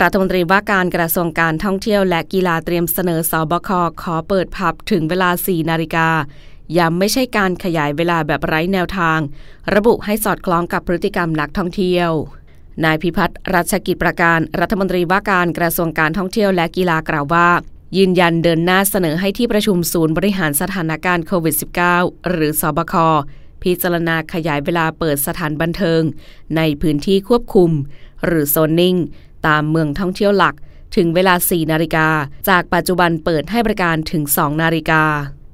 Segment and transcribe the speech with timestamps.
[0.00, 3.70] รัฐมนตรีว่าการกระทรวงการท่องเที่ยวและกีฬาเตรียมเสนอสอบค
[4.02, 6.08] ขอเปิดผับถึงเวลา 4 นาฬิกา
[6.78, 9.18] ย้ำไม่ใช่การขยายเวลาแบบไร้แนวทาง
[9.74, 12.10] ระบุให้สอดคล้องกับพฤติกรรมนักท่องเที่ยว
[12.84, 17.48] นายพิพัฒน์รัชกิจประการรัฐมนตรีว่าการกระทรวงการท่องเที่ยวและกีฬากล่าวว่า
[17.96, 21.56] ยืนยันเดินหน้าเสนอให้ที่ประชุมศูนย์บริหารสถานการณ์โควิด
[21.90, 22.94] -19 หรือสอบค
[23.62, 26.02] พิจารณาขยายเวลาเปิดสถานบันเทิง
[26.56, 27.70] ในพื้นที่ควบคุม
[28.26, 28.96] หรือโซนนิ่ง
[29.46, 30.54] ตามเมืองท่องเที่ยวหลัก
[30.96, 32.08] ถึงเวลา 4 นาฬิกา
[32.48, 35.02] จากปัจจุบันเปิดให้บริการถึง 2 นาฬิกา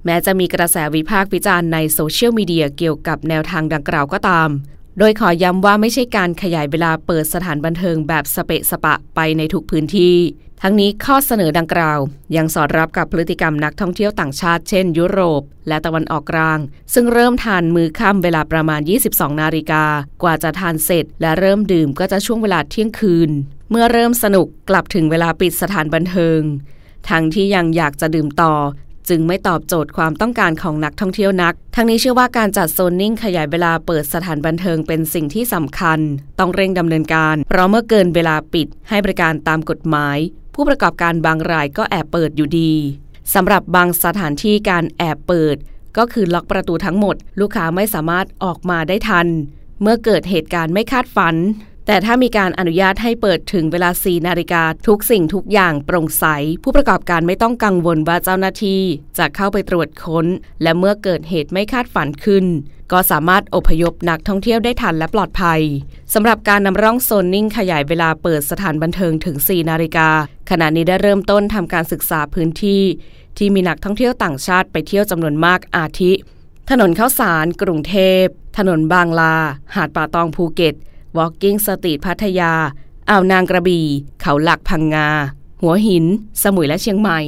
[0.04, 4.48] แม้จะมีกระแสวิพากษ์วิจารณ์ในโซเชียลมีเดียเกี่ยวกับแนวทางดังกล่าวก็ตาม
[4.98, 10.16] โดยขอย้ำว่าไม่ใช่การขยายเวลาเปิดสถานบันเทิงแบบสเปะสปะไปในทุกพื้นที่
[10.62, 12.00] ทั้งนี้ข้อเสนอดังกล่าว
[12.36, 16.58] ยังสอดรับกับพฤติกรรมนักท่องเที่ยวต่างชาติเช่น ยุโรป และตะวันออกกลาง
[16.94, 19.84] ซึ่งเริ่มทานมือค่ำเวลาประมาณ 22 นาฬิกา
[20.22, 23.30] กว่าจะทานเสร็จ และเริ่มดื่มก็จะช่วงเวลาเที่ยงคืน
[23.70, 26.40] เมื่อเริ่มสนุกกลับถึงเวลาปิดสถานบันเทิง
[27.08, 28.54] ทั้งที่ยังอยากจะดื่มต่อ
[29.08, 35.98] จึงไม่ตอบโจทย์ความต้องการของนักท่องเที่ยวนัก ทั้งนี้เชื่อว่าการจัดโซนนิ่งขยายเวลาเปิดสถานบันเทิงเป็นสิ่งที่สำคัญ
[36.38, 40.18] ต้องเร่งดำเนินการ เพราะเมื่อเกินเวลาปิดให้บริการตามกฎหมาย
[40.54, 42.72] ผู้ประกอบการบางรายก็แอบเปิดอยู่ดี
[43.34, 45.56] สำหรับบางสถานที่การแอบเปิด
[45.96, 49.26] ก็คือล็อกประตูทั้งหมด ลูกค้าไม่สามารถออกมาได้ทัน
[49.82, 51.36] เมื่อเกิดเหตุการณ์ไม่คาดฝัน
[51.86, 56.24] แต่ถ้ามีการอนุญาตให้เปิดถึงเวลา 4 นาฬิกาทุกสิ่งทุกอย่างโปร่งใส
[56.62, 58.82] ผู้ประกอบการไม่ต้องกังวลว่าเจ้าหน้าที่
[59.18, 60.26] จะเข้าไปตรวจค้น
[60.62, 62.44] และเมื่อเกิดเหตุไม่คาดฝันขึ้น
[62.92, 65.60] ก็สามารถอพยพนักท่องเที่ยวได้ทันและปลอดภัย
[66.14, 70.08] สำหรับการนำร่องโซนนิ่งขยายเวลาเปิดสถานบันเทิงถึง 4 นาฬิกา
[70.50, 72.82] ขณะนี้ได้เริ่มต้นทำการศึกษาพื้นที่
[73.38, 76.12] ที่มีนักท่องเที่ยวต่างชาติไปเที่ยวจำนวนมากอาทิ
[76.70, 78.24] ถนนข้าวสาร กรุงเทพ
[78.58, 79.36] ถนนบางลา
[79.74, 80.74] หาดป่าตองภูเก็ต
[81.16, 82.52] Walking Street พัทยา
[83.10, 83.86] อ่าวนางกระบี่
[84.20, 85.08] เขาหลักพังงา
[85.62, 86.04] หัวหิน
[86.42, 87.20] สมุยและเชียงใหม่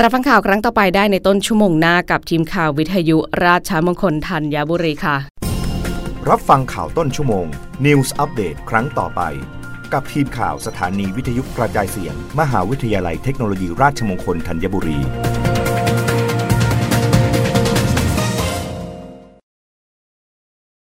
[0.00, 5.16] รับฟังข่าวครั้งต่อไปได้ในต้นชั่วโมงหน้ากับทีมข่าววิทยุราชมงคลธัญบุรีค่ะ
[6.28, 7.46] รับฟังข่าวต้นชั่วโมง
[7.86, 9.22] News อัปเดตครั้งต่อไป
[9.92, 14.98] กับทีมข่าวสถานีวิทยุกระจายเสียง มหาวิทยาลัยเทคโนโลยีราชมงคลธัญบุรี